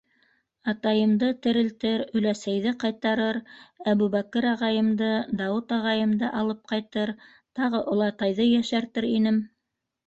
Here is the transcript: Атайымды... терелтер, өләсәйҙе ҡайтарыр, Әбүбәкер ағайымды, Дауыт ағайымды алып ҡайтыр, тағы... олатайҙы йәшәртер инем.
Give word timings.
Атайымды... 0.71 1.27
терелтер, 1.47 2.03
өләсәйҙе 2.19 2.73
ҡайтарыр, 2.85 3.39
Әбүбәкер 3.93 4.49
ағайымды, 4.55 5.11
Дауыт 5.43 5.77
ағайымды 5.81 6.33
алып 6.43 6.67
ҡайтыр, 6.75 7.15
тағы... 7.63 7.85
олатайҙы 7.95 8.51
йәшәртер 8.57 9.15
инем. 9.17 9.43